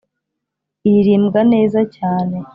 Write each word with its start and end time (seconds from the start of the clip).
iririmbwa 0.87 1.39
neza 1.53 1.79
cyane. 1.95 2.37